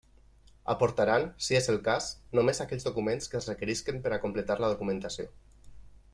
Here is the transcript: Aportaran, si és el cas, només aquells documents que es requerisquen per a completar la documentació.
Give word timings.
Aportaran, 0.73 1.25
si 1.47 1.57
és 1.59 1.69
el 1.73 1.77
cas, 1.87 2.07
només 2.39 2.63
aquells 2.65 2.87
documents 2.89 3.31
que 3.35 3.39
es 3.43 3.51
requerisquen 3.53 4.01
per 4.07 4.15
a 4.17 4.21
completar 4.25 4.59
la 4.65 4.73
documentació. 4.75 5.29